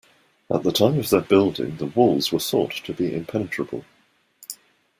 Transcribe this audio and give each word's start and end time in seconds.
At 0.51 0.63
the 0.63 0.71
time 0.71 0.97
of 0.97 1.11
their 1.11 1.21
building, 1.21 1.77
the 1.77 1.85
walls 1.85 2.31
were 2.31 2.39
thought 2.39 2.71
to 2.85 2.91
be 2.91 3.13
impenetrable. 3.13 3.85